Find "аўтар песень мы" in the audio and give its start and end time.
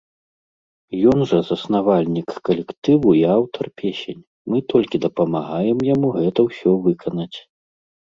3.35-4.57